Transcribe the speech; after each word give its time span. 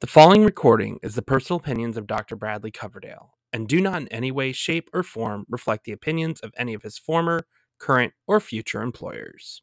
The 0.00 0.06
following 0.06 0.44
recording 0.44 1.00
is 1.02 1.14
the 1.14 1.22
personal 1.22 1.58
opinions 1.58 1.96
of 1.96 2.06
Dr. 2.06 2.36
Bradley 2.36 2.70
Coverdale 2.70 3.32
and 3.50 3.66
do 3.66 3.80
not 3.80 4.02
in 4.02 4.08
any 4.08 4.30
way, 4.30 4.52
shape, 4.52 4.90
or 4.92 5.02
form 5.02 5.46
reflect 5.48 5.84
the 5.84 5.92
opinions 5.92 6.38
of 6.40 6.52
any 6.58 6.74
of 6.74 6.82
his 6.82 6.98
former, 6.98 7.46
current, 7.78 8.12
or 8.26 8.38
future 8.38 8.82
employers. 8.82 9.62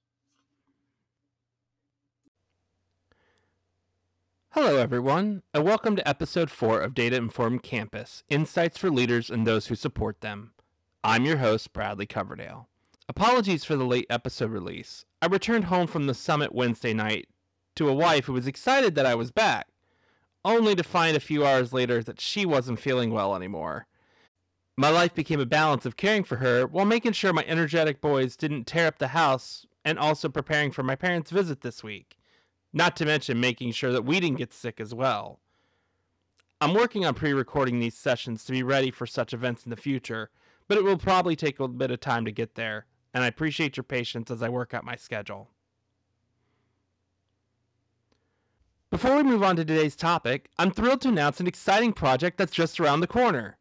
Hello, 4.53 4.77
everyone, 4.77 5.43
and 5.53 5.63
welcome 5.63 5.95
to 5.97 6.07
episode 6.09 6.49
4 6.49 6.81
of 6.81 6.95
Data 6.95 7.15
Informed 7.15 7.61
Campus 7.61 8.23
Insights 8.27 8.79
for 8.79 8.89
Leaders 8.89 9.29
and 9.29 9.45
Those 9.45 9.67
Who 9.67 9.75
Support 9.75 10.21
Them. 10.21 10.53
I'm 11.03 11.25
your 11.25 11.37
host, 11.37 11.73
Bradley 11.73 12.07
Coverdale. 12.07 12.69
Apologies 13.07 13.65
for 13.65 13.75
the 13.75 13.85
late 13.85 14.07
episode 14.09 14.49
release. 14.49 15.05
I 15.21 15.27
returned 15.27 15.65
home 15.65 15.85
from 15.85 16.07
the 16.07 16.15
summit 16.15 16.55
Wednesday 16.55 16.95
night 16.95 17.27
to 17.75 17.87
a 17.87 17.93
wife 17.93 18.25
who 18.25 18.33
was 18.33 18.47
excited 18.47 18.95
that 18.95 19.05
I 19.05 19.13
was 19.13 19.29
back 19.29 19.67
only 20.45 20.75
to 20.75 20.83
find 20.83 21.15
a 21.15 21.21
few 21.21 21.45
hours 21.45 21.73
later 21.73 22.03
that 22.03 22.19
she 22.19 22.45
wasn't 22.45 22.79
feeling 22.79 23.11
well 23.11 23.35
anymore. 23.35 23.87
My 24.75 24.89
life 24.89 25.13
became 25.13 25.39
a 25.39 25.45
balance 25.45 25.85
of 25.85 25.97
caring 25.97 26.23
for 26.23 26.37
her 26.37 26.65
while 26.65 26.85
making 26.85 27.13
sure 27.13 27.31
my 27.31 27.45
energetic 27.47 28.01
boys 28.01 28.35
didn't 28.35 28.65
tear 28.65 28.87
up 28.87 28.97
the 28.97 29.09
house 29.09 29.65
and 29.85 29.99
also 29.99 30.29
preparing 30.29 30.71
for 30.71 30.83
my 30.83 30.95
parents' 30.95 31.31
visit 31.31 31.61
this 31.61 31.83
week. 31.83 32.17
Not 32.71 32.95
to 32.97 33.05
mention 33.05 33.39
making 33.39 33.73
sure 33.73 33.91
that 33.91 34.05
we 34.05 34.19
didn't 34.19 34.39
get 34.39 34.51
sick 34.51 34.79
as 34.81 34.93
well. 34.93 35.39
I'm 36.59 36.73
working 36.73 37.05
on 37.05 37.13
pre 37.13 37.33
recording 37.33 37.79
these 37.79 37.95
sessions 37.95 38.45
to 38.45 38.51
be 38.51 38.63
ready 38.63 38.89
for 38.89 39.05
such 39.05 39.33
events 39.33 39.65
in 39.65 39.69
the 39.69 39.75
future, 39.75 40.31
but 40.67 40.77
it 40.77 40.83
will 40.83 40.97
probably 40.97 41.35
take 41.35 41.59
a 41.59 41.67
bit 41.67 41.91
of 41.91 41.99
time 41.99 42.25
to 42.25 42.31
get 42.31 42.55
there, 42.55 42.85
and 43.13 43.23
I 43.23 43.27
appreciate 43.27 43.77
your 43.77 43.83
patience 43.83 44.31
as 44.31 44.41
I 44.41 44.49
work 44.49 44.73
out 44.73 44.85
my 44.85 44.95
schedule. 44.95 45.49
Before 48.93 49.15
we 49.15 49.23
move 49.23 49.41
on 49.41 49.55
to 49.55 49.65
today's 49.65 49.95
topic, 49.95 50.51
I'm 50.59 50.69
thrilled 50.69 51.01
to 51.01 51.07
announce 51.07 51.39
an 51.39 51.47
exciting 51.47 51.93
project 51.93 52.37
that's 52.37 52.53
just 52.53 52.79
around 52.79 52.99
the 52.99 53.07
corner. 53.07 53.57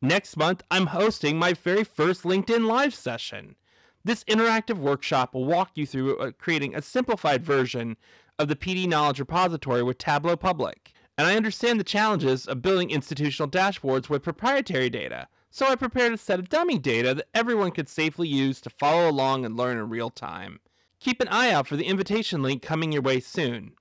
Next 0.00 0.38
month, 0.38 0.62
I'm 0.70 0.86
hosting 0.86 1.38
my 1.38 1.52
very 1.52 1.84
first 1.84 2.22
LinkedIn 2.22 2.64
Live 2.66 2.94
session. 2.94 3.56
This 4.04 4.24
interactive 4.24 4.78
workshop 4.78 5.34
will 5.34 5.44
walk 5.44 5.72
you 5.74 5.84
through 5.84 6.16
uh, 6.16 6.30
creating 6.30 6.74
a 6.74 6.80
simplified 6.80 7.44
version 7.44 7.98
of 8.38 8.48
the 8.48 8.56
PD 8.56 8.88
Knowledge 8.88 9.18
Repository 9.18 9.82
with 9.82 9.98
Tableau 9.98 10.34
Public. 10.34 10.92
And 11.18 11.26
I 11.28 11.36
understand 11.36 11.78
the 11.78 11.84
challenges 11.84 12.46
of 12.46 12.62
building 12.62 12.88
institutional 12.90 13.50
dashboards 13.50 14.08
with 14.08 14.22
proprietary 14.22 14.88
data, 14.88 15.28
so 15.50 15.66
I 15.66 15.76
prepared 15.76 16.14
a 16.14 16.16
set 16.16 16.38
of 16.38 16.48
dummy 16.48 16.78
data 16.78 17.12
that 17.12 17.28
everyone 17.34 17.72
could 17.72 17.90
safely 17.90 18.28
use 18.28 18.62
to 18.62 18.70
follow 18.70 19.10
along 19.10 19.44
and 19.44 19.58
learn 19.58 19.76
in 19.76 19.90
real 19.90 20.08
time. 20.08 20.58
Keep 21.00 21.20
an 21.20 21.28
eye 21.28 21.50
out 21.50 21.66
for 21.66 21.76
the 21.76 21.86
invitation 21.86 22.42
link 22.42 22.62
coming 22.62 22.92
your 22.92 23.02
way 23.02 23.20
soon. 23.20 23.74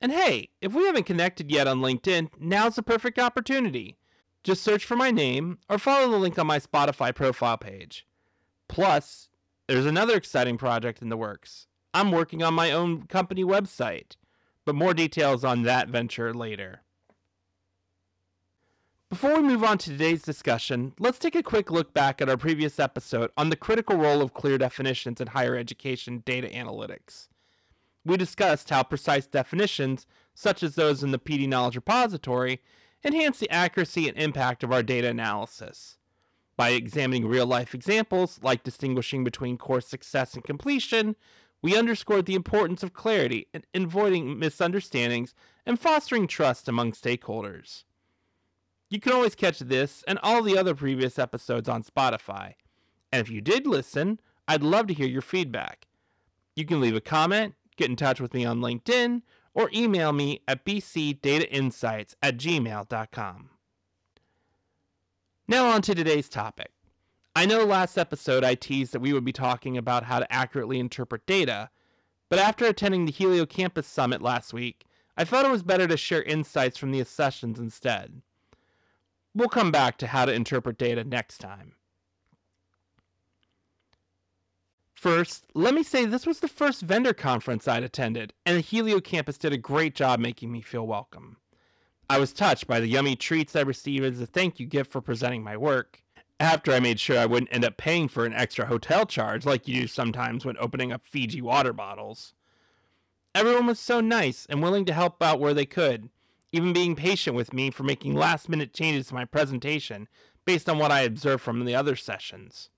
And 0.00 0.12
hey, 0.12 0.50
if 0.60 0.74
we 0.74 0.86
haven't 0.86 1.06
connected 1.06 1.50
yet 1.50 1.66
on 1.66 1.80
LinkedIn, 1.80 2.30
now's 2.38 2.76
the 2.76 2.82
perfect 2.82 3.18
opportunity. 3.18 3.96
Just 4.44 4.62
search 4.62 4.84
for 4.84 4.96
my 4.96 5.10
name 5.10 5.58
or 5.68 5.78
follow 5.78 6.10
the 6.10 6.16
link 6.16 6.38
on 6.38 6.46
my 6.46 6.60
Spotify 6.60 7.14
profile 7.14 7.58
page. 7.58 8.06
Plus, 8.68 9.28
there's 9.66 9.86
another 9.86 10.16
exciting 10.16 10.56
project 10.56 11.02
in 11.02 11.08
the 11.08 11.16
works. 11.16 11.66
I'm 11.92 12.12
working 12.12 12.42
on 12.42 12.54
my 12.54 12.70
own 12.70 13.04
company 13.04 13.42
website, 13.42 14.16
but 14.64 14.74
more 14.74 14.94
details 14.94 15.44
on 15.44 15.62
that 15.62 15.88
venture 15.88 16.32
later. 16.32 16.82
Before 19.10 19.36
we 19.36 19.48
move 19.48 19.64
on 19.64 19.78
to 19.78 19.90
today's 19.90 20.22
discussion, 20.22 20.92
let's 20.98 21.18
take 21.18 21.34
a 21.34 21.42
quick 21.42 21.70
look 21.70 21.94
back 21.94 22.20
at 22.20 22.28
our 22.28 22.36
previous 22.36 22.78
episode 22.78 23.30
on 23.36 23.48
the 23.48 23.56
critical 23.56 23.96
role 23.96 24.20
of 24.20 24.34
clear 24.34 24.58
definitions 24.58 25.20
in 25.20 25.28
higher 25.28 25.56
education 25.56 26.22
data 26.24 26.46
analytics 26.48 27.28
we 28.08 28.16
discussed 28.16 28.70
how 28.70 28.82
precise 28.82 29.26
definitions, 29.26 30.06
such 30.34 30.62
as 30.62 30.74
those 30.74 31.02
in 31.02 31.10
the 31.10 31.18
PD 31.18 31.48
Knowledge 31.48 31.76
Repository, 31.76 32.60
enhance 33.04 33.38
the 33.38 33.50
accuracy 33.50 34.08
and 34.08 34.16
impact 34.16 34.64
of 34.64 34.72
our 34.72 34.82
data 34.82 35.08
analysis. 35.08 35.98
By 36.56 36.70
examining 36.70 37.26
real 37.26 37.46
life 37.46 37.74
examples, 37.74 38.40
like 38.42 38.64
distinguishing 38.64 39.22
between 39.22 39.58
course 39.58 39.86
success 39.86 40.34
and 40.34 40.42
completion, 40.42 41.14
we 41.62 41.76
underscored 41.76 42.26
the 42.26 42.34
importance 42.34 42.82
of 42.82 42.92
clarity 42.92 43.46
in 43.52 43.84
avoiding 43.84 44.38
misunderstandings 44.38 45.34
and 45.66 45.78
fostering 45.78 46.26
trust 46.26 46.68
among 46.68 46.92
stakeholders. 46.92 47.84
You 48.90 49.00
can 49.00 49.12
always 49.12 49.34
catch 49.34 49.58
this 49.58 50.02
and 50.08 50.18
all 50.22 50.42
the 50.42 50.56
other 50.56 50.74
previous 50.74 51.18
episodes 51.18 51.68
on 51.68 51.82
Spotify. 51.82 52.54
And 53.12 53.20
if 53.20 53.30
you 53.30 53.40
did 53.40 53.66
listen, 53.66 54.18
I'd 54.46 54.62
love 54.62 54.86
to 54.86 54.94
hear 54.94 55.06
your 55.06 55.22
feedback. 55.22 55.86
You 56.56 56.64
can 56.64 56.80
leave 56.80 56.96
a 56.96 57.00
comment, 57.00 57.54
get 57.78 57.88
in 57.88 57.96
touch 57.96 58.20
with 58.20 58.34
me 58.34 58.44
on 58.44 58.60
LinkedIn, 58.60 59.22
or 59.54 59.70
email 59.72 60.12
me 60.12 60.40
at 60.46 60.64
bcdatainsights 60.64 62.14
at 62.22 62.36
gmail.com. 62.36 63.50
Now, 65.46 65.66
on 65.68 65.80
to 65.82 65.94
today's 65.94 66.28
topic. 66.28 66.72
I 67.34 67.46
know 67.46 67.64
last 67.64 67.96
episode 67.96 68.44
I 68.44 68.54
teased 68.54 68.92
that 68.92 69.00
we 69.00 69.12
would 69.12 69.24
be 69.24 69.32
talking 69.32 69.78
about 69.78 70.04
how 70.04 70.18
to 70.18 70.30
accurately 70.32 70.78
interpret 70.78 71.24
data, 71.24 71.70
but 72.28 72.38
after 72.38 72.66
attending 72.66 73.06
the 73.06 73.12
HelioCampus 73.12 73.84
Summit 73.84 74.20
last 74.20 74.52
week, 74.52 74.84
I 75.16 75.24
felt 75.24 75.46
it 75.46 75.50
was 75.50 75.62
better 75.62 75.88
to 75.88 75.96
share 75.96 76.22
insights 76.22 76.76
from 76.76 76.90
the 76.90 77.02
sessions 77.04 77.58
instead. 77.58 78.22
We'll 79.34 79.48
come 79.48 79.70
back 79.70 79.96
to 79.98 80.08
how 80.08 80.24
to 80.24 80.32
interpret 80.32 80.78
data 80.78 81.04
next 81.04 81.38
time. 81.38 81.74
First, 84.98 85.44
let 85.54 85.74
me 85.74 85.84
say 85.84 86.06
this 86.06 86.26
was 86.26 86.40
the 86.40 86.48
first 86.48 86.82
vendor 86.82 87.14
conference 87.14 87.68
I'd 87.68 87.84
attended, 87.84 88.32
and 88.44 88.58
the 88.58 88.64
HelioCampus 88.64 89.38
did 89.38 89.52
a 89.52 89.56
great 89.56 89.94
job 89.94 90.18
making 90.18 90.50
me 90.50 90.60
feel 90.60 90.84
welcome. 90.84 91.36
I 92.10 92.18
was 92.18 92.32
touched 92.32 92.66
by 92.66 92.80
the 92.80 92.88
yummy 92.88 93.14
treats 93.14 93.54
I 93.54 93.60
received 93.60 94.04
as 94.04 94.20
a 94.20 94.26
thank 94.26 94.58
you 94.58 94.66
gift 94.66 94.90
for 94.90 95.00
presenting 95.00 95.44
my 95.44 95.56
work. 95.56 96.02
After 96.40 96.72
I 96.72 96.80
made 96.80 96.98
sure 96.98 97.16
I 97.16 97.26
wouldn't 97.26 97.54
end 97.54 97.64
up 97.64 97.76
paying 97.76 98.08
for 98.08 98.24
an 98.24 98.32
extra 98.32 98.66
hotel 98.66 99.06
charge 99.06 99.46
like 99.46 99.68
you 99.68 99.82
do 99.82 99.86
sometimes 99.86 100.44
when 100.44 100.56
opening 100.58 100.90
up 100.90 101.06
Fiji 101.06 101.40
water 101.40 101.72
bottles. 101.72 102.34
Everyone 103.36 103.66
was 103.66 103.78
so 103.78 104.00
nice 104.00 104.46
and 104.50 104.60
willing 104.60 104.84
to 104.86 104.92
help 104.92 105.22
out 105.22 105.38
where 105.38 105.54
they 105.54 105.64
could, 105.64 106.08
even 106.50 106.72
being 106.72 106.96
patient 106.96 107.36
with 107.36 107.52
me 107.52 107.70
for 107.70 107.84
making 107.84 108.14
last 108.14 108.48
minute 108.48 108.74
changes 108.74 109.06
to 109.06 109.14
my 109.14 109.24
presentation 109.24 110.08
based 110.44 110.68
on 110.68 110.76
what 110.76 110.90
I 110.90 111.02
observed 111.02 111.44
from 111.44 111.64
the 111.64 111.76
other 111.76 111.94
sessions. 111.94 112.70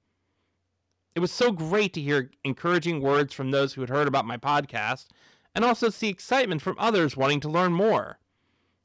It 1.20 1.28
was 1.28 1.32
so 1.32 1.53
great 1.53 1.92
to 1.92 2.00
hear 2.00 2.31
encouraging 2.44 3.03
words 3.03 3.34
from 3.34 3.50
those 3.50 3.75
who 3.75 3.82
had 3.82 3.91
heard 3.91 4.08
about 4.08 4.25
my 4.25 4.38
podcast 4.38 5.08
and 5.54 5.66
also 5.66 5.91
see 5.91 6.08
excitement 6.08 6.62
from 6.62 6.76
others 6.78 7.14
wanting 7.14 7.41
to 7.41 7.48
learn 7.50 7.75
more. 7.75 8.19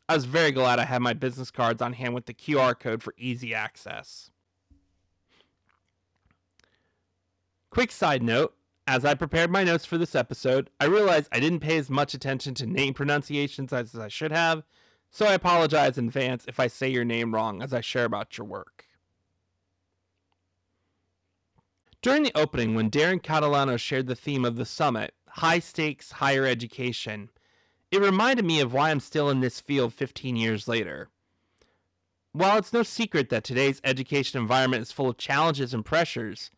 I 0.10 0.16
was 0.16 0.26
very 0.26 0.52
glad 0.52 0.78
I 0.78 0.84
had 0.84 1.02
my 1.02 1.14
business 1.14 1.50
cards 1.50 1.82
on 1.82 1.94
hand 1.94 2.14
with 2.14 2.26
the 2.26 2.34
QR 2.34 2.78
code 2.78 3.02
for 3.02 3.14
easy 3.18 3.56
access. 3.56 4.32
Quick 7.70 7.90
side 7.90 8.22
note 8.22 8.54
as 8.86 9.06
I 9.06 9.14
prepared 9.14 9.50
my 9.50 9.64
notes 9.64 9.86
for 9.86 9.98
this 9.98 10.14
episode, 10.14 10.70
I 10.78 10.88
realized 10.88 11.30
I 11.32 11.40
didn't 11.40 11.62
pay 11.62 11.78
as 11.78 11.90
much 11.90 12.14
attention 12.14 12.54
to 12.56 12.66
name 12.66 12.94
pronunciations 12.94 13.72
as 13.72 13.96
I 13.96 14.10
should 14.10 14.34
have, 14.34 14.64
so 15.10 15.26
I 15.26 15.36
apologize 15.36 15.98
in 15.98 16.08
advance 16.08 16.44
if 16.50 16.60
I 16.60 16.68
say 16.68 16.90
your 16.90 17.06
name 17.06 17.34
wrong 17.34 17.64
as 17.64 17.74
I 17.74 17.80
share 17.80 18.04
about 18.04 18.38
your 18.38 18.46
work. 18.46 18.86
During 22.06 22.22
the 22.22 22.38
opening, 22.38 22.76
when 22.76 22.92
Darren 22.92 23.20
Catalano 23.20 23.80
shared 23.80 24.06
the 24.06 24.14
theme 24.14 24.46
of 24.46 24.58
the 24.58 24.66
summit, 24.68 25.16
high 25.28 25.58
stakes 25.58 26.12
higher 26.12 26.46
education, 26.46 27.32
it 27.90 28.00
reminded 28.00 28.46
me 28.46 28.60
of 28.60 28.72
why 28.72 28.92
I'm 28.92 29.00
still 29.00 29.28
in 29.28 29.40
this 29.40 29.60
field 29.60 29.92
15 29.92 30.36
years 30.36 30.68
later. 30.68 31.10
While 32.32 32.60
it's 32.60 32.72
no 32.72 32.84
secret 32.84 33.30
that 33.30 33.44
today's 33.44 33.82
education 33.84 34.40
environment 34.40 34.84
is 34.84 34.92
full 34.92 35.10
of 35.10 35.18
challenges 35.18 35.74
and 35.74 35.84
pressures, 35.84 36.52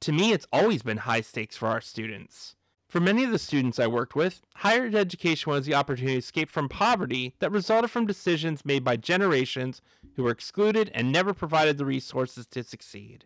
to 0.00 0.12
me 0.12 0.34
it's 0.34 0.46
always 0.52 0.82
been 0.82 0.98
high 0.98 1.22
stakes 1.22 1.56
for 1.56 1.68
our 1.68 1.80
students. 1.80 2.54
For 2.86 3.00
many 3.00 3.24
of 3.24 3.30
the 3.30 3.38
students 3.38 3.78
I 3.78 3.86
worked 3.86 4.14
with, 4.14 4.42
higher 4.56 4.90
education 4.94 5.52
was 5.52 5.64
the 5.64 5.74
opportunity 5.74 6.16
to 6.16 6.18
escape 6.18 6.50
from 6.50 6.68
poverty 6.68 7.34
that 7.38 7.50
resulted 7.50 7.90
from 7.90 8.04
decisions 8.04 8.66
made 8.66 8.84
by 8.84 8.96
generations 8.98 9.80
who 10.16 10.24
were 10.24 10.32
excluded 10.32 10.90
and 10.92 11.10
never 11.10 11.32
provided 11.32 11.78
the 11.78 11.86
resources 11.86 12.46
to 12.48 12.62
succeed. 12.62 13.24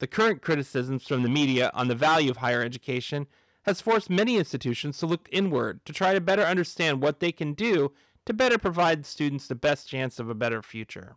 The 0.00 0.06
current 0.06 0.40
criticisms 0.40 1.06
from 1.06 1.22
the 1.22 1.28
media 1.28 1.70
on 1.74 1.88
the 1.88 1.94
value 1.94 2.30
of 2.30 2.38
higher 2.38 2.62
education 2.62 3.26
has 3.64 3.82
forced 3.82 4.08
many 4.08 4.36
institutions 4.36 4.96
to 4.98 5.06
look 5.06 5.28
inward 5.30 5.84
to 5.84 5.92
try 5.92 6.14
to 6.14 6.20
better 6.22 6.42
understand 6.42 7.02
what 7.02 7.20
they 7.20 7.30
can 7.32 7.52
do 7.52 7.92
to 8.24 8.32
better 8.32 8.56
provide 8.56 9.04
students 9.04 9.46
the 9.46 9.54
best 9.54 9.88
chance 9.88 10.18
of 10.18 10.30
a 10.30 10.34
better 10.34 10.62
future. 10.62 11.16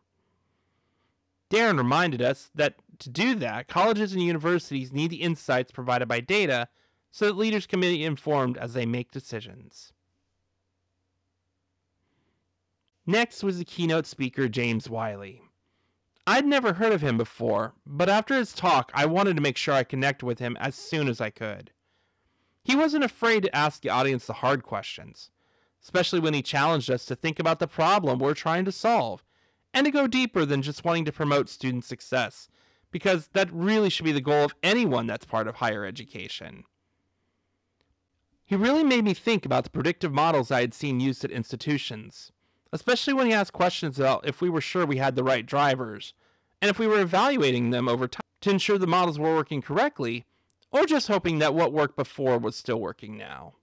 Darren 1.49 1.77
reminded 1.77 2.21
us 2.21 2.51
that 2.53 2.75
to 2.99 3.09
do 3.09 3.35
that, 3.35 3.69
colleges 3.69 4.11
and 4.11 4.21
universities 4.21 4.91
need 4.91 5.11
the 5.11 5.21
insights 5.21 5.71
provided 5.71 6.09
by 6.09 6.19
data 6.19 6.67
so 7.09 7.25
that 7.25 7.37
leaders 7.37 7.65
can 7.65 7.79
be 7.79 8.03
informed 8.03 8.57
as 8.57 8.73
they 8.73 8.85
make 8.85 9.11
decisions. 9.11 9.93
Next 13.05 13.43
was 13.43 13.59
the 13.59 13.65
keynote 13.65 14.07
speaker, 14.07 14.49
James 14.49 14.89
Wiley. 14.89 15.41
I'd 16.25 16.45
never 16.45 16.73
heard 16.73 16.93
of 16.93 17.01
him 17.01 17.17
before, 17.17 17.73
but 17.85 18.07
after 18.07 18.35
his 18.35 18.53
talk, 18.53 18.91
I 18.93 19.05
wanted 19.05 19.35
to 19.35 19.41
make 19.41 19.57
sure 19.57 19.73
I 19.73 19.83
connected 19.83 20.25
with 20.25 20.39
him 20.39 20.55
as 20.59 20.75
soon 20.75 21.09
as 21.09 21.19
I 21.19 21.29
could. 21.29 21.71
He 22.63 22.75
wasn't 22.77 23.03
afraid 23.03 23.43
to 23.43 23.55
ask 23.55 23.81
the 23.81 23.89
audience 23.89 24.25
the 24.25 24.33
hard 24.33 24.63
questions, 24.63 25.31
especially 25.83 26.21
when 26.21 26.33
he 26.33 26.41
challenged 26.41 26.89
us 26.89 27.05
to 27.05 27.15
think 27.15 27.39
about 27.39 27.59
the 27.59 27.67
problem 27.67 28.19
we're 28.19 28.33
trying 28.33 28.63
to 28.65 28.71
solve 28.71 29.25
and 29.73 29.85
to 29.85 29.91
go 29.91 30.07
deeper 30.07 30.45
than 30.45 30.61
just 30.61 30.85
wanting 30.85 31.03
to 31.05 31.11
promote 31.11 31.49
student 31.49 31.83
success, 31.83 32.47
because 32.89 33.27
that 33.33 33.51
really 33.51 33.89
should 33.89 34.05
be 34.05 34.13
the 34.13 34.21
goal 34.21 34.45
of 34.45 34.55
anyone 34.63 35.07
that's 35.07 35.25
part 35.25 35.47
of 35.47 35.55
higher 35.55 35.83
education. 35.83 36.63
He 38.45 38.55
really 38.55 38.83
made 38.83 39.03
me 39.03 39.13
think 39.13 39.45
about 39.45 39.65
the 39.65 39.71
predictive 39.71 40.13
models 40.13 40.51
I 40.51 40.61
had 40.61 40.73
seen 40.73 41.01
used 41.01 41.25
at 41.25 41.31
institutions, 41.31 42.31
especially 42.73 43.13
when 43.13 43.27
he 43.27 43.33
asked 43.33 43.53
questions 43.53 43.99
about 43.99 44.27
if 44.27 44.41
we 44.41 44.49
were 44.49 44.59
sure 44.59 44.85
we 44.85 44.97
had 44.97 45.15
the 45.15 45.23
right 45.23 45.45
drivers, 45.45 46.13
and 46.61 46.69
if 46.69 46.79
we 46.79 46.87
were 46.87 46.99
evaluating 46.99 47.69
them 47.69 47.87
over 47.87 48.07
time 48.07 48.21
to 48.41 48.49
ensure 48.49 48.79
the 48.79 48.87
models 48.87 49.19
were 49.19 49.35
working 49.35 49.61
correctly, 49.61 50.25
or 50.71 50.85
just 50.85 51.07
hoping 51.07 51.37
that 51.37 51.53
what 51.53 51.71
worked 51.71 51.95
before 51.95 52.39
was 52.39 52.55
still 52.55 52.81
working 52.81 53.15
now. 53.15 53.53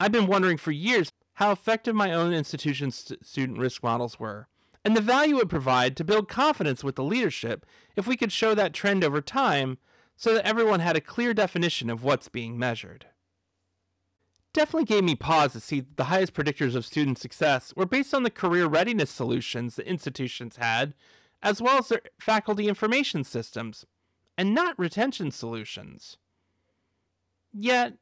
I've 0.00 0.12
been 0.12 0.26
wondering 0.26 0.56
for 0.56 0.72
years 0.72 1.12
how 1.34 1.52
effective 1.52 1.94
my 1.94 2.10
own 2.12 2.32
institution's 2.32 2.96
st- 2.96 3.24
student 3.24 3.58
risk 3.58 3.82
models 3.82 4.18
were, 4.18 4.48
and 4.82 4.96
the 4.96 5.02
value 5.02 5.38
it 5.38 5.50
provide 5.50 5.94
to 5.98 6.04
build 6.04 6.26
confidence 6.26 6.82
with 6.82 6.96
the 6.96 7.04
leadership 7.04 7.66
if 7.96 8.06
we 8.06 8.16
could 8.16 8.32
show 8.32 8.54
that 8.54 8.72
trend 8.72 9.04
over 9.04 9.20
time 9.20 9.76
so 10.16 10.32
that 10.32 10.46
everyone 10.46 10.80
had 10.80 10.96
a 10.96 11.02
clear 11.02 11.34
definition 11.34 11.90
of 11.90 12.02
what's 12.02 12.30
being 12.30 12.58
measured. 12.58 13.06
Definitely 14.52 14.86
gave 14.86 15.04
me 15.04 15.14
pause 15.14 15.52
to 15.52 15.60
see 15.60 15.80
that 15.80 15.96
the 15.96 16.04
highest 16.04 16.34
predictors 16.34 16.74
of 16.74 16.84
student 16.84 17.18
success 17.18 17.72
were 17.76 17.86
based 17.86 18.12
on 18.12 18.24
the 18.24 18.30
career 18.30 18.66
readiness 18.66 19.10
solutions 19.10 19.76
the 19.76 19.88
institutions 19.88 20.56
had, 20.56 20.94
as 21.42 21.62
well 21.62 21.78
as 21.78 21.88
their 21.88 22.02
faculty 22.18 22.68
information 22.68 23.22
systems, 23.22 23.86
and 24.36 24.54
not 24.54 24.78
retention 24.78 25.30
solutions. 25.30 26.18
Yet, 27.52 27.94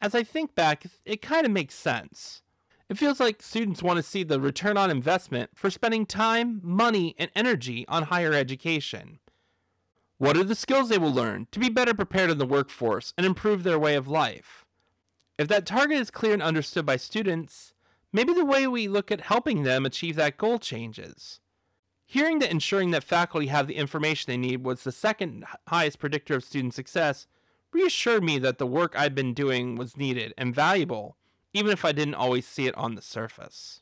as 0.00 0.14
I 0.14 0.22
think 0.22 0.54
back, 0.54 0.84
it 1.04 1.20
kind 1.20 1.44
of 1.44 1.52
makes 1.52 1.74
sense. 1.74 2.42
It 2.88 2.98
feels 2.98 3.20
like 3.20 3.42
students 3.42 3.82
want 3.82 3.96
to 3.96 4.02
see 4.02 4.22
the 4.22 4.40
return 4.40 4.76
on 4.76 4.90
investment 4.90 5.50
for 5.54 5.70
spending 5.70 6.06
time, 6.06 6.60
money, 6.62 7.14
and 7.18 7.30
energy 7.34 7.84
on 7.88 8.04
higher 8.04 8.32
education. 8.32 9.18
What 10.18 10.36
are 10.36 10.44
the 10.44 10.54
skills 10.54 10.88
they 10.88 10.98
will 10.98 11.12
learn 11.12 11.48
to 11.50 11.58
be 11.58 11.68
better 11.68 11.92
prepared 11.92 12.30
in 12.30 12.38
the 12.38 12.46
workforce 12.46 13.12
and 13.18 13.26
improve 13.26 13.62
their 13.62 13.78
way 13.78 13.96
of 13.96 14.08
life? 14.08 14.65
If 15.38 15.48
that 15.48 15.66
target 15.66 15.98
is 15.98 16.10
clear 16.10 16.32
and 16.32 16.42
understood 16.42 16.86
by 16.86 16.96
students, 16.96 17.74
maybe 18.12 18.32
the 18.32 18.44
way 18.44 18.66
we 18.66 18.88
look 18.88 19.10
at 19.10 19.22
helping 19.22 19.62
them 19.62 19.84
achieve 19.84 20.16
that 20.16 20.38
goal 20.38 20.58
changes. 20.58 21.40
Hearing 22.06 22.38
that 22.38 22.50
ensuring 22.50 22.92
that 22.92 23.04
faculty 23.04 23.48
have 23.48 23.66
the 23.66 23.76
information 23.76 24.30
they 24.30 24.36
need 24.36 24.64
was 24.64 24.84
the 24.84 24.92
second 24.92 25.44
highest 25.68 25.98
predictor 25.98 26.36
of 26.36 26.44
student 26.44 26.72
success 26.72 27.26
reassured 27.72 28.22
me 28.22 28.38
that 28.38 28.58
the 28.58 28.66
work 28.66 28.94
I'd 28.96 29.14
been 29.14 29.34
doing 29.34 29.74
was 29.74 29.96
needed 29.96 30.32
and 30.38 30.54
valuable, 30.54 31.16
even 31.52 31.72
if 31.72 31.84
I 31.84 31.92
didn't 31.92 32.14
always 32.14 32.46
see 32.46 32.66
it 32.66 32.76
on 32.76 32.94
the 32.94 33.02
surface. 33.02 33.80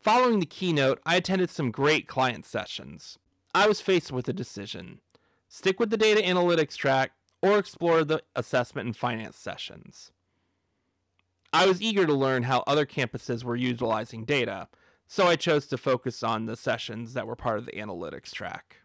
Following 0.00 0.40
the 0.40 0.46
keynote, 0.46 1.00
I 1.06 1.14
attended 1.14 1.50
some 1.50 1.70
great 1.70 2.08
client 2.08 2.44
sessions. 2.44 3.18
I 3.54 3.68
was 3.68 3.80
faced 3.80 4.10
with 4.10 4.28
a 4.28 4.32
decision 4.32 5.00
stick 5.48 5.78
with 5.78 5.90
the 5.90 5.98
data 5.98 6.22
analytics 6.22 6.74
track 6.76 7.12
or 7.42 7.58
explore 7.58 8.04
the 8.04 8.22
assessment 8.34 8.86
and 8.86 8.96
finance 8.96 9.36
sessions. 9.36 10.12
I 11.52 11.66
was 11.66 11.82
eager 11.82 12.06
to 12.06 12.14
learn 12.14 12.44
how 12.44 12.64
other 12.66 12.86
campuses 12.86 13.44
were 13.44 13.56
utilizing 13.56 14.24
data, 14.24 14.68
so 15.06 15.26
I 15.26 15.36
chose 15.36 15.66
to 15.66 15.76
focus 15.76 16.22
on 16.22 16.46
the 16.46 16.56
sessions 16.56 17.12
that 17.12 17.26
were 17.26 17.36
part 17.36 17.58
of 17.58 17.66
the 17.66 17.72
analytics 17.72 18.30
track. 18.30 18.76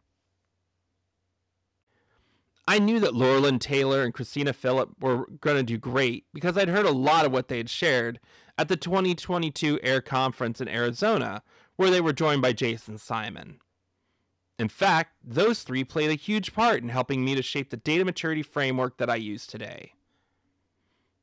I 2.67 2.79
knew 2.79 2.99
that 2.99 3.13
Laurelyn 3.13 3.61
Taylor 3.61 4.03
and 4.03 4.13
Christina 4.13 4.51
Phillip 4.51 4.89
were 4.99 5.25
going 5.39 5.55
to 5.55 5.63
do 5.63 5.77
great 5.77 6.25
because 6.33 6.57
I'd 6.57 6.67
heard 6.67 6.85
a 6.85 6.91
lot 6.91 7.25
of 7.25 7.31
what 7.31 7.47
they 7.47 7.57
had 7.57 7.69
shared 7.69 8.19
at 8.57 8.67
the 8.67 8.75
2022 8.75 9.79
AIR 9.81 10.01
conference 10.01 10.59
in 10.59 10.67
Arizona, 10.67 11.43
where 11.77 11.89
they 11.89 12.01
were 12.01 12.11
joined 12.11 12.41
by 12.41 12.51
Jason 12.51 12.97
Simon. 12.97 13.59
In 14.59 14.69
fact, 14.69 15.13
those 15.23 15.63
three 15.63 15.83
played 15.83 16.09
a 16.09 16.15
huge 16.15 16.53
part 16.53 16.81
in 16.81 16.89
helping 16.89 17.23
me 17.23 17.35
to 17.35 17.43
shape 17.43 17.69
the 17.69 17.77
data 17.77 18.03
maturity 18.03 18.41
framework 18.41 18.97
that 18.97 19.09
I 19.09 19.15
use 19.15 19.45
today. 19.45 19.93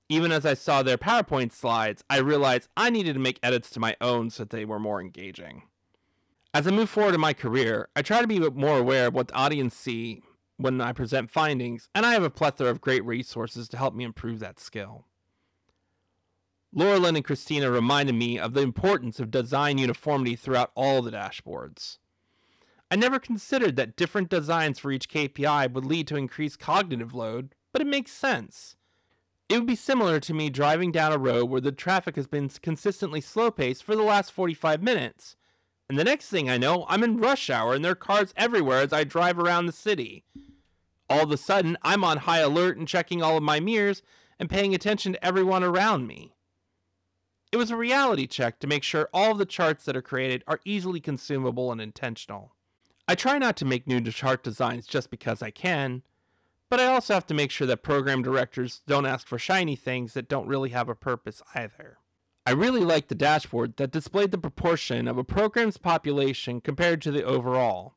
Even 0.08 0.31
as 0.31 0.46
I 0.46 0.54
saw 0.54 0.82
their 0.82 0.98
PowerPoint 0.98 1.52
slides, 1.52 2.04
I 2.08 2.19
realized 2.19 2.69
I 2.76 2.90
needed 2.90 3.14
to 3.14 3.20
make 3.20 3.40
edits 3.42 3.70
to 3.70 3.81
my 3.81 3.96
own 4.00 4.31
so 4.31 4.44
that 4.44 4.50
they 4.50 4.64
were 4.64 4.78
more 4.78 5.00
engaging. 5.00 5.62
As 6.52 6.69
I 6.69 6.70
move 6.70 6.90
forward 6.90 7.14
in 7.14 7.20
my 7.20 7.32
career, 7.32 7.88
I 7.96 8.02
try 8.02 8.20
to 8.20 8.28
be 8.28 8.38
more 8.38 8.78
aware 8.78 9.08
of 9.08 9.14
what 9.14 9.28
the 9.28 9.34
audience 9.34 9.75
see 9.75 10.22
when 10.56 10.80
I 10.80 10.92
present 10.92 11.30
findings, 11.30 11.88
and 11.94 12.06
I 12.06 12.12
have 12.12 12.22
a 12.22 12.30
plethora 12.30 12.70
of 12.70 12.80
great 12.80 13.04
resources 13.04 13.69
to 13.70 13.76
help 13.76 13.94
me 13.94 14.04
improve 14.04 14.38
that 14.38 14.60
skill. 14.60 15.06
Laurelyn 16.72 17.16
and 17.16 17.25
Christina 17.25 17.70
reminded 17.70 18.14
me 18.14 18.38
of 18.38 18.52
the 18.52 18.60
importance 18.60 19.19
of 19.19 19.32
design 19.32 19.78
uniformity 19.78 20.37
throughout 20.37 20.70
all 20.76 21.02
the 21.02 21.10
dashboards. 21.10 21.98
I 22.94 22.96
never 22.96 23.19
considered 23.19 23.75
that 23.75 23.96
different 23.96 24.29
designs 24.29 24.79
for 24.79 24.93
each 24.93 25.08
KPI 25.08 25.73
would 25.73 25.85
lead 25.85 26.06
to 26.06 26.17
increased 26.17 26.61
cognitive 26.61 27.12
load, 27.12 27.56
but 27.73 27.82
it 27.82 27.88
makes 27.88 28.12
sense. 28.12 28.76
It 29.49 29.58
would 29.58 29.67
be 29.67 29.75
similar 29.75 30.20
to 30.20 30.32
me 30.32 30.49
driving 30.49 30.93
down 30.93 31.11
a 31.11 31.19
road 31.19 31.46
where 31.46 31.61
the 31.61 31.73
traffic 31.73 32.14
has 32.14 32.29
been 32.29 32.49
consistently 32.49 33.20
slow 33.20 33.50
paced 33.50 33.82
for 33.82 33.96
the 33.96 34.05
last 34.05 34.31
45 34.31 34.81
minutes, 34.81 35.35
and 35.88 35.99
the 35.99 36.05
next 36.05 36.29
thing 36.29 36.49
I 36.49 36.56
know, 36.56 36.87
I'm 36.88 37.02
in 37.02 37.17
rush 37.17 37.50
hour 37.50 37.75
and 37.75 37.85
there 37.85 37.91
are 37.91 37.96
cars 37.96 38.32
everywhere 38.37 38.82
as 38.82 38.93
I 38.93 39.02
drive 39.02 39.40
around 39.40 39.67
the 39.67 39.73
city. 39.73 40.23
All 41.11 41.25
of 41.25 41.32
a 41.32 41.37
sudden, 41.37 41.76
I'm 41.82 42.05
on 42.05 42.19
high 42.19 42.38
alert 42.38 42.76
and 42.76 42.87
checking 42.87 43.25
all 43.25 43.37
of 43.37 43.43
my 43.43 43.58
mirrors 43.58 44.02
and 44.38 44.49
paying 44.49 44.73
attention 44.73 45.14
to 45.14 45.25
everyone 45.25 45.64
around 45.64 46.06
me. 46.06 46.37
It 47.50 47.56
was 47.56 47.73
a 47.73 47.76
reality 47.76 48.29
check 48.29 48.61
to 48.61 48.69
make 48.69 48.85
sure 48.85 49.08
all 49.12 49.32
of 49.32 49.38
the 49.38 49.47
charts 49.47 49.85
that 49.87 49.97
are 49.97 50.00
created 50.00 50.44
are 50.47 50.61
easily 50.64 51.00
consumable 51.00 51.73
and 51.73 51.81
intentional. 51.81 52.52
I 53.06 53.14
try 53.14 53.38
not 53.38 53.56
to 53.58 53.64
make 53.64 53.86
new 53.86 54.00
chart 54.10 54.42
designs 54.42 54.86
just 54.86 55.10
because 55.10 55.42
I 55.42 55.50
can, 55.50 56.02
but 56.70 56.80
I 56.80 56.86
also 56.86 57.14
have 57.14 57.26
to 57.26 57.34
make 57.34 57.50
sure 57.50 57.66
that 57.66 57.82
program 57.82 58.22
directors 58.22 58.80
don't 58.86 59.04
ask 59.04 59.26
for 59.26 59.38
shiny 59.38 59.76
things 59.76 60.14
that 60.14 60.28
don't 60.28 60.48
really 60.48 60.70
have 60.70 60.88
a 60.88 60.94
purpose 60.94 61.42
either. 61.54 61.98
I 62.46 62.52
really 62.52 62.80
liked 62.80 63.08
the 63.08 63.14
dashboard 63.14 63.76
that 63.76 63.90
displayed 63.90 64.30
the 64.30 64.38
proportion 64.38 65.06
of 65.06 65.18
a 65.18 65.24
program's 65.24 65.76
population 65.76 66.60
compared 66.60 67.02
to 67.02 67.10
the 67.10 67.24
overall. 67.24 67.94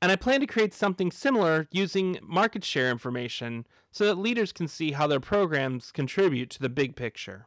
And 0.00 0.12
I 0.12 0.16
plan 0.16 0.40
to 0.40 0.46
create 0.46 0.74
something 0.74 1.10
similar 1.10 1.66
using 1.70 2.18
market 2.22 2.64
share 2.64 2.90
information 2.90 3.66
so 3.90 4.04
that 4.04 4.18
leaders 4.18 4.52
can 4.52 4.68
see 4.68 4.92
how 4.92 5.06
their 5.06 5.20
programs 5.20 5.90
contribute 5.90 6.50
to 6.50 6.60
the 6.60 6.68
big 6.68 6.96
picture. 6.96 7.46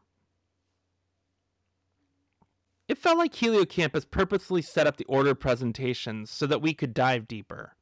It 2.88 2.98
felt 2.98 3.18
like 3.18 3.34
HelioCampus 3.34 4.10
purposely 4.10 4.62
set 4.62 4.88
up 4.88 4.98
the 4.98 5.06
order 5.06 5.32
of 5.32 5.40
presentations 5.40 6.32
so 6.32 6.48
that 6.48 6.62
we 6.62 6.74
could 6.74 6.94
dive 6.94 7.28
deeper. 7.28 7.74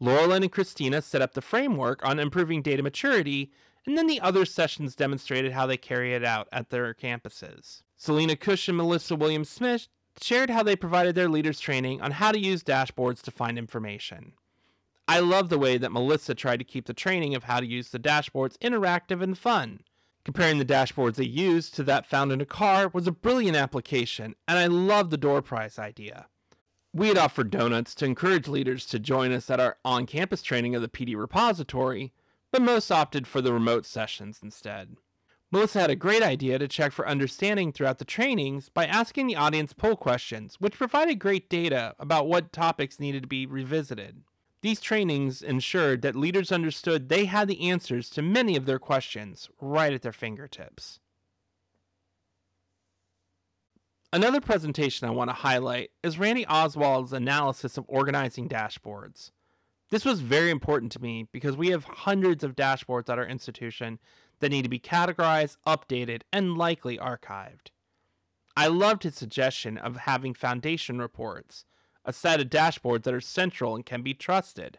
Laurelyn 0.00 0.42
and 0.42 0.52
Christina 0.52 1.02
set 1.02 1.22
up 1.22 1.34
the 1.34 1.40
framework 1.42 2.04
on 2.04 2.18
improving 2.18 2.62
data 2.62 2.82
maturity, 2.82 3.50
and 3.86 3.96
then 3.96 4.06
the 4.06 4.20
other 4.20 4.44
sessions 4.44 4.94
demonstrated 4.94 5.52
how 5.52 5.66
they 5.66 5.76
carry 5.76 6.14
it 6.14 6.24
out 6.24 6.48
at 6.52 6.70
their 6.70 6.92
campuses. 6.94 7.82
Selena 7.96 8.36
Cush 8.36 8.68
and 8.68 8.76
Melissa 8.76 9.16
Williams 9.16 9.48
Smith 9.48 9.88
shared 10.20 10.50
how 10.50 10.62
they 10.62 10.76
provided 10.76 11.14
their 11.14 11.28
leaders 11.28 11.60
training 11.60 12.00
on 12.00 12.12
how 12.12 12.30
to 12.30 12.38
use 12.38 12.62
dashboards 12.62 13.22
to 13.22 13.30
find 13.30 13.58
information. 13.58 14.32
I 15.08 15.20
love 15.20 15.48
the 15.48 15.58
way 15.58 15.78
that 15.78 15.92
Melissa 15.92 16.34
tried 16.34 16.58
to 16.58 16.64
keep 16.64 16.86
the 16.86 16.94
training 16.94 17.34
of 17.34 17.44
how 17.44 17.60
to 17.60 17.66
use 17.66 17.90
the 17.90 17.98
dashboards 17.98 18.58
interactive 18.58 19.22
and 19.22 19.36
fun. 19.36 19.80
Comparing 20.26 20.58
the 20.58 20.64
dashboards 20.64 21.14
they 21.14 21.24
used 21.24 21.72
to 21.72 21.84
that 21.84 22.04
found 22.04 22.32
in 22.32 22.40
a 22.40 22.44
car 22.44 22.90
was 22.92 23.06
a 23.06 23.12
brilliant 23.12 23.56
application, 23.56 24.34
and 24.48 24.58
I 24.58 24.66
love 24.66 25.10
the 25.10 25.16
door 25.16 25.40
prize 25.40 25.78
idea. 25.78 26.26
We 26.92 27.06
had 27.06 27.16
offered 27.16 27.48
donuts 27.48 27.94
to 27.94 28.06
encourage 28.06 28.48
leaders 28.48 28.86
to 28.86 28.98
join 28.98 29.30
us 29.30 29.48
at 29.50 29.60
our 29.60 29.76
on 29.84 30.04
campus 30.04 30.42
training 30.42 30.74
of 30.74 30.82
the 30.82 30.88
PD 30.88 31.16
repository, 31.16 32.12
but 32.50 32.60
most 32.60 32.90
opted 32.90 33.28
for 33.28 33.40
the 33.40 33.52
remote 33.52 33.86
sessions 33.86 34.40
instead. 34.42 34.96
Melissa 35.52 35.82
had 35.82 35.90
a 35.90 35.94
great 35.94 36.24
idea 36.24 36.58
to 36.58 36.66
check 36.66 36.90
for 36.90 37.06
understanding 37.06 37.70
throughout 37.70 37.98
the 37.98 38.04
trainings 38.04 38.68
by 38.68 38.84
asking 38.84 39.28
the 39.28 39.36
audience 39.36 39.72
poll 39.74 39.94
questions, 39.94 40.56
which 40.58 40.74
provided 40.76 41.20
great 41.20 41.48
data 41.48 41.94
about 42.00 42.26
what 42.26 42.52
topics 42.52 42.98
needed 42.98 43.22
to 43.22 43.28
be 43.28 43.46
revisited. 43.46 44.22
These 44.66 44.80
trainings 44.80 45.42
ensured 45.42 46.02
that 46.02 46.16
leaders 46.16 46.50
understood 46.50 47.08
they 47.08 47.26
had 47.26 47.46
the 47.46 47.70
answers 47.70 48.10
to 48.10 48.20
many 48.20 48.56
of 48.56 48.66
their 48.66 48.80
questions 48.80 49.48
right 49.60 49.92
at 49.92 50.02
their 50.02 50.12
fingertips. 50.12 50.98
Another 54.12 54.40
presentation 54.40 55.06
I 55.06 55.12
want 55.12 55.30
to 55.30 55.34
highlight 55.34 55.92
is 56.02 56.18
Randy 56.18 56.44
Oswald's 56.46 57.12
analysis 57.12 57.78
of 57.78 57.84
organizing 57.86 58.48
dashboards. 58.48 59.30
This 59.90 60.04
was 60.04 60.20
very 60.20 60.50
important 60.50 60.90
to 60.92 61.00
me 61.00 61.28
because 61.30 61.56
we 61.56 61.68
have 61.68 61.84
hundreds 61.84 62.42
of 62.42 62.56
dashboards 62.56 63.08
at 63.08 63.20
our 63.20 63.24
institution 63.24 64.00
that 64.40 64.50
need 64.50 64.62
to 64.62 64.68
be 64.68 64.80
categorized, 64.80 65.58
updated, 65.64 66.22
and 66.32 66.58
likely 66.58 66.98
archived. 66.98 67.68
I 68.56 68.66
loved 68.66 69.04
his 69.04 69.14
suggestion 69.14 69.78
of 69.78 69.98
having 69.98 70.34
foundation 70.34 70.98
reports, 70.98 71.64
a 72.06 72.12
set 72.12 72.40
of 72.40 72.48
dashboards 72.48 73.02
that 73.02 73.12
are 73.12 73.20
central 73.20 73.74
and 73.74 73.84
can 73.84 74.00
be 74.00 74.14
trusted. 74.14 74.78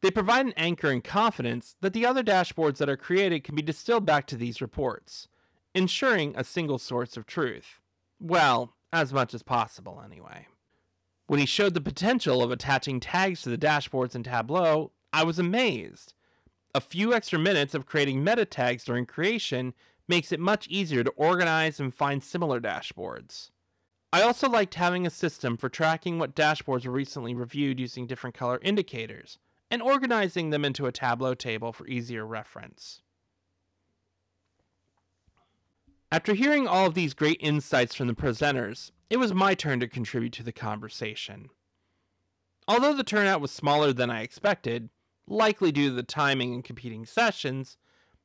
They 0.00 0.10
provide 0.10 0.46
an 0.46 0.54
anchor 0.56 0.90
and 0.90 1.04
confidence 1.04 1.76
that 1.80 1.92
the 1.92 2.04
other 2.04 2.22
dashboards 2.22 2.78
that 2.78 2.88
are 2.88 2.96
created 2.96 3.44
can 3.44 3.54
be 3.54 3.62
distilled 3.62 4.04
back 4.04 4.26
to 4.26 4.36
these 4.36 4.60
reports, 4.60 5.28
ensuring 5.74 6.34
a 6.36 6.44
single 6.44 6.78
source 6.78 7.16
of 7.16 7.26
truth. 7.26 7.80
Well, 8.18 8.74
as 8.92 9.12
much 9.12 9.34
as 9.34 9.42
possible, 9.42 10.02
anyway. 10.04 10.48
When 11.26 11.40
he 11.40 11.46
showed 11.46 11.74
the 11.74 11.80
potential 11.80 12.42
of 12.42 12.50
attaching 12.50 13.00
tags 13.00 13.42
to 13.42 13.50
the 13.50 13.58
dashboards 13.58 14.14
in 14.14 14.24
Tableau, 14.24 14.92
I 15.12 15.24
was 15.24 15.38
amazed. 15.38 16.12
A 16.74 16.80
few 16.80 17.14
extra 17.14 17.38
minutes 17.38 17.74
of 17.74 17.86
creating 17.86 18.24
meta 18.24 18.44
tags 18.44 18.84
during 18.84 19.06
creation 19.06 19.74
makes 20.06 20.32
it 20.32 20.40
much 20.40 20.68
easier 20.68 21.04
to 21.04 21.10
organize 21.10 21.80
and 21.80 21.94
find 21.94 22.22
similar 22.22 22.60
dashboards. 22.60 23.50
I 24.14 24.22
also 24.22 24.48
liked 24.48 24.76
having 24.76 25.08
a 25.08 25.10
system 25.10 25.56
for 25.56 25.68
tracking 25.68 26.20
what 26.20 26.36
dashboards 26.36 26.86
were 26.86 26.92
recently 26.92 27.34
reviewed 27.34 27.80
using 27.80 28.06
different 28.06 28.36
color 28.36 28.60
indicators 28.62 29.40
and 29.72 29.82
organizing 29.82 30.50
them 30.50 30.64
into 30.64 30.86
a 30.86 30.92
Tableau 30.92 31.34
table 31.34 31.72
for 31.72 31.84
easier 31.88 32.24
reference. 32.24 33.02
After 36.12 36.34
hearing 36.34 36.68
all 36.68 36.86
of 36.86 36.94
these 36.94 37.12
great 37.12 37.38
insights 37.40 37.96
from 37.96 38.06
the 38.06 38.14
presenters, 38.14 38.92
it 39.10 39.16
was 39.16 39.34
my 39.34 39.52
turn 39.52 39.80
to 39.80 39.88
contribute 39.88 40.34
to 40.34 40.44
the 40.44 40.52
conversation. 40.52 41.48
Although 42.68 42.94
the 42.94 43.02
turnout 43.02 43.40
was 43.40 43.50
smaller 43.50 43.92
than 43.92 44.10
I 44.10 44.22
expected, 44.22 44.90
likely 45.26 45.72
due 45.72 45.88
to 45.88 45.94
the 45.96 46.04
timing 46.04 46.54
and 46.54 46.62
competing 46.62 47.04
sessions, 47.04 47.78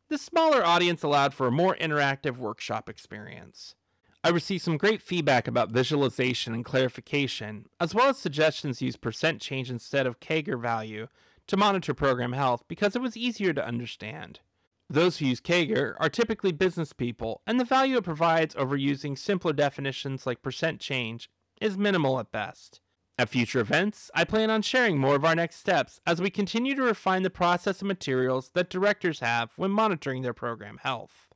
the 0.07 0.19
smaller 0.19 0.63
audience 0.63 1.01
allowed 1.01 1.33
for 1.33 1.47
a 1.47 1.51
more 1.51 1.75
interactive 1.77 2.37
workshop 2.37 2.89
experience. 2.89 3.73
I 4.21 4.29
received 4.29 4.63
some 4.63 4.77
great 4.77 5.01
feedback 5.01 5.47
about 5.47 5.71
visualization 5.71 6.53
and 6.53 6.65
clarification, 6.65 7.67
as 7.79 7.95
well 7.95 8.09
as 8.09 8.17
suggestions 8.17 8.79
to 8.79 8.85
use 8.85 8.97
percent 8.97 9.39
change 9.39 9.69
instead 9.69 10.05
of 10.05 10.19
CAGR 10.19 10.59
value 10.59 11.07
to 11.47 11.55
monitor 11.55 11.93
program 11.93 12.33
health 12.33 12.63
because 12.67 12.97
it 12.97 13.01
was 13.01 13.15
easier 13.15 13.53
to 13.53 13.65
understand. 13.65 14.41
Those 14.89 15.17
who 15.17 15.27
use 15.27 15.39
CAGR 15.39 15.95
are 15.99 16.09
typically 16.09 16.51
business 16.51 16.91
people, 16.91 17.41
and 17.47 17.59
the 17.59 17.63
value 17.63 17.95
it 17.95 18.03
provides 18.03 18.55
over 18.57 18.75
using 18.75 19.15
simpler 19.15 19.53
definitions 19.53 20.27
like 20.27 20.41
percent 20.41 20.81
change 20.81 21.29
is 21.61 21.77
minimal 21.77 22.19
at 22.19 22.31
best. 22.31 22.81
At 23.17 23.29
future 23.29 23.61
events, 23.61 24.11
I 24.13 24.25
plan 24.25 24.49
on 24.49 24.63
sharing 24.63 24.97
more 24.97 25.15
of 25.15 25.23
our 25.23 25.35
next 25.35 25.57
steps 25.57 26.01
as 26.05 26.21
we 26.21 26.29
continue 26.29 26.75
to 26.75 26.83
refine 26.83 27.23
the 27.23 27.29
process 27.29 27.79
and 27.79 27.87
materials 27.87 28.51
that 28.53 28.69
directors 28.69 29.21
have 29.21 29.51
when 29.55 29.71
monitoring 29.71 30.23
their 30.23 30.33
program 30.33 30.79
health. 30.83 31.28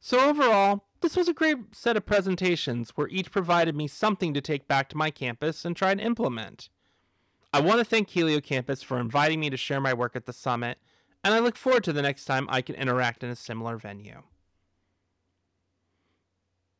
So, 0.00 0.20
overall, 0.20 0.84
this 1.00 1.16
was 1.16 1.28
a 1.28 1.34
great 1.34 1.58
set 1.72 1.96
of 1.96 2.06
presentations 2.06 2.90
where 2.90 3.08
each 3.08 3.30
provided 3.30 3.74
me 3.76 3.88
something 3.88 4.32
to 4.34 4.40
take 4.40 4.68
back 4.68 4.88
to 4.88 4.96
my 4.96 5.10
campus 5.10 5.64
and 5.64 5.76
try 5.76 5.94
to 5.94 6.02
implement. 6.02 6.68
I 7.52 7.60
want 7.60 7.78
to 7.78 7.84
thank 7.84 8.10
HelioCampus 8.10 8.84
for 8.84 8.98
inviting 8.98 9.40
me 9.40 9.50
to 9.50 9.56
share 9.56 9.80
my 9.80 9.94
work 9.94 10.14
at 10.14 10.26
the 10.26 10.32
summit, 10.32 10.78
and 11.24 11.34
I 11.34 11.38
look 11.38 11.56
forward 11.56 11.84
to 11.84 11.92
the 11.92 12.02
next 12.02 12.26
time 12.26 12.46
I 12.50 12.62
can 12.62 12.74
interact 12.74 13.24
in 13.24 13.30
a 13.30 13.36
similar 13.36 13.76
venue. 13.76 14.22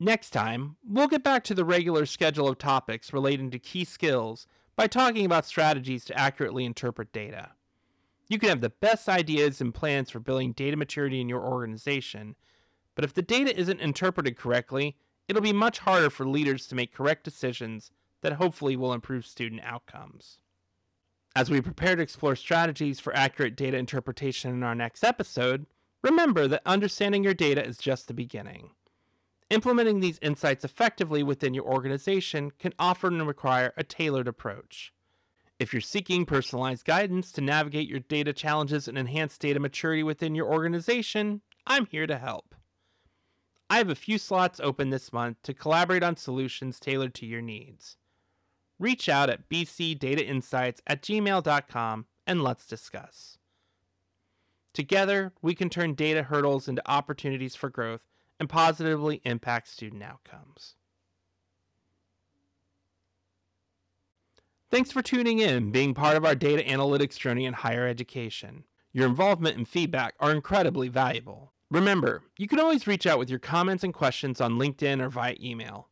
Next 0.00 0.30
time, 0.30 0.76
we'll 0.88 1.08
get 1.08 1.24
back 1.24 1.42
to 1.44 1.54
the 1.54 1.64
regular 1.64 2.06
schedule 2.06 2.48
of 2.48 2.58
topics 2.58 3.12
relating 3.12 3.50
to 3.50 3.58
key 3.58 3.84
skills 3.84 4.46
by 4.76 4.86
talking 4.86 5.26
about 5.26 5.44
strategies 5.44 6.04
to 6.04 6.18
accurately 6.18 6.64
interpret 6.64 7.12
data. 7.12 7.50
You 8.28 8.38
can 8.38 8.50
have 8.50 8.60
the 8.60 8.70
best 8.70 9.08
ideas 9.08 9.60
and 9.60 9.74
plans 9.74 10.10
for 10.10 10.20
building 10.20 10.52
data 10.52 10.76
maturity 10.76 11.20
in 11.20 11.28
your 11.28 11.42
organization, 11.42 12.36
but 12.98 13.04
if 13.04 13.14
the 13.14 13.22
data 13.22 13.56
isn't 13.56 13.80
interpreted 13.80 14.36
correctly, 14.36 14.96
it'll 15.28 15.40
be 15.40 15.52
much 15.52 15.78
harder 15.78 16.10
for 16.10 16.26
leaders 16.26 16.66
to 16.66 16.74
make 16.74 16.92
correct 16.92 17.22
decisions 17.22 17.92
that 18.22 18.32
hopefully 18.32 18.74
will 18.74 18.92
improve 18.92 19.24
student 19.24 19.60
outcomes. 19.62 20.38
As 21.36 21.48
we 21.48 21.60
prepare 21.60 21.94
to 21.94 22.02
explore 22.02 22.34
strategies 22.34 22.98
for 22.98 23.14
accurate 23.14 23.54
data 23.54 23.76
interpretation 23.76 24.50
in 24.50 24.64
our 24.64 24.74
next 24.74 25.04
episode, 25.04 25.66
remember 26.02 26.48
that 26.48 26.62
understanding 26.66 27.22
your 27.22 27.34
data 27.34 27.64
is 27.64 27.78
just 27.78 28.08
the 28.08 28.14
beginning. 28.14 28.70
Implementing 29.48 30.00
these 30.00 30.18
insights 30.20 30.64
effectively 30.64 31.22
within 31.22 31.54
your 31.54 31.66
organization 31.66 32.50
can 32.58 32.74
often 32.80 33.24
require 33.24 33.72
a 33.76 33.84
tailored 33.84 34.26
approach. 34.26 34.92
If 35.60 35.72
you're 35.72 35.80
seeking 35.82 36.26
personalized 36.26 36.84
guidance 36.84 37.30
to 37.30 37.42
navigate 37.42 37.88
your 37.88 38.00
data 38.00 38.32
challenges 38.32 38.88
and 38.88 38.98
enhance 38.98 39.38
data 39.38 39.60
maturity 39.60 40.02
within 40.02 40.34
your 40.34 40.52
organization, 40.52 41.42
I'm 41.64 41.86
here 41.86 42.08
to 42.08 42.18
help. 42.18 42.47
I 43.70 43.78
have 43.78 43.90
a 43.90 43.94
few 43.94 44.16
slots 44.16 44.60
open 44.60 44.90
this 44.90 45.12
month 45.12 45.42
to 45.42 45.52
collaborate 45.52 46.02
on 46.02 46.16
solutions 46.16 46.80
tailored 46.80 47.14
to 47.14 47.26
your 47.26 47.42
needs. 47.42 47.96
Reach 48.78 49.08
out 49.08 49.28
at 49.28 49.48
bcdatainsights 49.48 50.80
at 50.86 51.02
gmail.com 51.02 52.06
and 52.26 52.42
let's 52.42 52.66
discuss. 52.66 53.38
Together, 54.72 55.32
we 55.42 55.54
can 55.54 55.68
turn 55.68 55.94
data 55.94 56.22
hurdles 56.22 56.68
into 56.68 56.88
opportunities 56.90 57.56
for 57.56 57.68
growth 57.68 58.02
and 58.38 58.48
positively 58.48 59.20
impact 59.24 59.68
student 59.68 60.02
outcomes. 60.02 60.76
Thanks 64.70 64.92
for 64.92 65.02
tuning 65.02 65.38
in, 65.38 65.72
being 65.72 65.94
part 65.94 66.16
of 66.16 66.24
our 66.24 66.34
data 66.34 66.62
analytics 66.62 67.18
journey 67.18 67.46
in 67.46 67.54
higher 67.54 67.86
education. 67.86 68.64
Your 68.92 69.06
involvement 69.06 69.56
and 69.56 69.66
feedback 69.66 70.14
are 70.20 70.30
incredibly 70.30 70.88
valuable. 70.88 71.52
Remember, 71.70 72.22
you 72.38 72.48
can 72.48 72.60
always 72.60 72.86
reach 72.86 73.06
out 73.06 73.18
with 73.18 73.28
your 73.28 73.38
comments 73.38 73.84
and 73.84 73.92
questions 73.92 74.40
on 74.40 74.58
LinkedIn 74.58 75.02
or 75.02 75.10
via 75.10 75.36
email. 75.40 75.88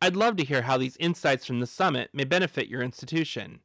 I'd 0.00 0.14
love 0.14 0.36
to 0.36 0.44
hear 0.44 0.62
how 0.62 0.78
these 0.78 0.96
insights 0.98 1.44
from 1.44 1.58
the 1.58 1.66
summit 1.66 2.10
may 2.12 2.24
benefit 2.24 2.68
your 2.68 2.82
institution. 2.82 3.60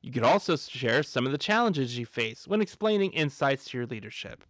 You 0.00 0.12
could 0.12 0.22
also 0.22 0.56
share 0.56 1.02
some 1.02 1.26
of 1.26 1.32
the 1.32 1.38
challenges 1.38 1.98
you 1.98 2.06
face 2.06 2.46
when 2.46 2.60
explaining 2.60 3.12
insights 3.12 3.64
to 3.66 3.78
your 3.78 3.86
leadership. 3.86 4.44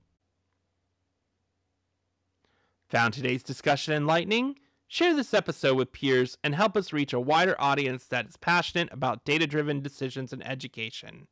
Found 2.90 3.14
today's 3.14 3.43
discussion 3.43 3.95
enlightening? 3.95 4.59
Share 4.87 5.14
this 5.14 5.33
episode 5.33 5.76
with 5.76 5.93
peers 5.93 6.37
and 6.43 6.55
help 6.55 6.76
us 6.76 6.93
reach 6.93 7.12
a 7.12 7.21
wider 7.21 7.55
audience 7.61 8.05
that 8.07 8.26
is 8.26 8.37
passionate 8.37 8.93
about 8.93 9.25
data 9.25 9.47
driven 9.47 9.81
decisions 9.81 10.33
in 10.33 10.43
education. 10.43 11.29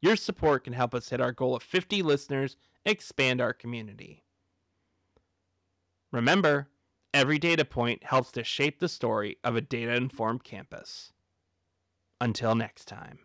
Your 0.00 0.14
support 0.14 0.64
can 0.64 0.74
help 0.74 0.94
us 0.94 1.08
hit 1.08 1.20
our 1.20 1.32
goal 1.32 1.56
of 1.56 1.62
50 1.62 2.02
listeners 2.02 2.56
and 2.84 2.92
expand 2.92 3.40
our 3.40 3.54
community. 3.54 4.21
Remember, 6.12 6.68
every 7.14 7.38
data 7.38 7.64
point 7.64 8.04
helps 8.04 8.30
to 8.32 8.44
shape 8.44 8.78
the 8.78 8.88
story 8.88 9.38
of 9.42 9.56
a 9.56 9.60
data 9.60 9.94
informed 9.94 10.44
campus. 10.44 11.12
Until 12.20 12.54
next 12.54 12.86
time. 12.86 13.20